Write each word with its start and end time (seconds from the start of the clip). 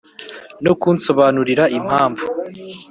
no 0.65 0.73
kunsobanurira 0.81 1.63
impamvu 1.77 2.23